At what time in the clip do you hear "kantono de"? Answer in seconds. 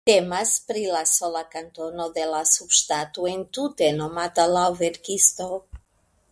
1.55-2.25